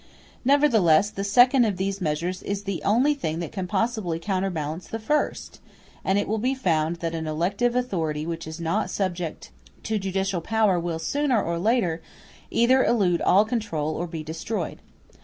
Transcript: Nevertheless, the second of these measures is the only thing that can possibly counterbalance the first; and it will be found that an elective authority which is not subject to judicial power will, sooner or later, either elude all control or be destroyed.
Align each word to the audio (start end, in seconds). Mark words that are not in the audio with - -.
Nevertheless, 0.43 1.11
the 1.11 1.23
second 1.23 1.63
of 1.63 1.77
these 1.77 2.01
measures 2.01 2.41
is 2.41 2.63
the 2.63 2.81
only 2.81 3.13
thing 3.13 3.37
that 3.37 3.51
can 3.51 3.67
possibly 3.67 4.17
counterbalance 4.17 4.87
the 4.87 4.97
first; 4.97 5.59
and 6.03 6.17
it 6.17 6.27
will 6.27 6.39
be 6.39 6.55
found 6.55 6.95
that 6.95 7.13
an 7.13 7.27
elective 7.27 7.75
authority 7.75 8.25
which 8.25 8.47
is 8.47 8.59
not 8.59 8.89
subject 8.89 9.51
to 9.83 9.99
judicial 9.99 10.41
power 10.41 10.79
will, 10.79 10.97
sooner 10.97 11.39
or 11.39 11.59
later, 11.59 12.01
either 12.49 12.83
elude 12.83 13.21
all 13.21 13.45
control 13.45 13.93
or 13.93 14.07
be 14.07 14.23
destroyed. 14.23 14.79